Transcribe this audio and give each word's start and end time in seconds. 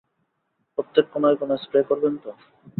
প্রত্যেক 0.73 1.05
কোণায় 1.13 1.37
কোণায় 1.39 1.61
স্প্রে 1.63 1.79
করবেন 1.89 2.13
তো? 2.23 2.29